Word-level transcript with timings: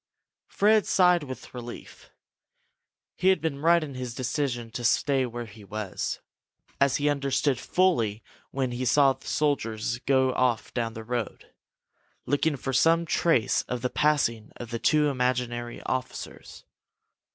Fred 0.47 0.87
sighed 0.87 1.21
with 1.21 1.53
relief. 1.53 2.09
He 3.15 3.27
had 3.27 3.39
been 3.39 3.59
right 3.61 3.83
in 3.83 3.93
his 3.93 4.15
decision 4.15 4.71
to 4.71 4.83
stay 4.83 5.27
where 5.27 5.45
he 5.45 5.63
was, 5.63 6.21
as 6.79 6.95
he 6.95 7.07
understood 7.07 7.59
fully 7.59 8.23
when 8.49 8.71
he 8.71 8.83
saw 8.83 9.13
the 9.13 9.27
soldiers 9.27 9.99
go 9.99 10.33
off 10.33 10.73
down 10.73 10.93
the 10.95 11.03
road, 11.03 11.51
looking 12.25 12.55
for 12.57 12.73
some 12.73 13.05
trace 13.05 13.61
of 13.69 13.83
the 13.83 13.91
passing 13.91 14.51
of 14.55 14.71
the 14.71 14.79
two 14.79 15.07
imaginary 15.09 15.83
officers. 15.83 16.65